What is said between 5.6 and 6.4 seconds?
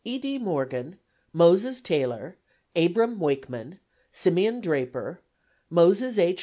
Moses H.